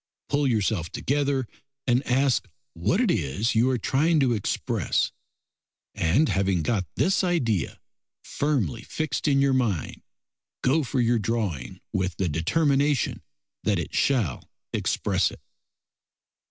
[0.29, 1.47] Pull yourself together,
[1.85, 5.11] and ask what it is you are trying to express,
[5.93, 7.79] and having got this idea
[8.23, 10.01] firmly fixed in your mind,
[10.63, 13.21] go for your drawing with the determination
[13.63, 15.39] that it shall express it.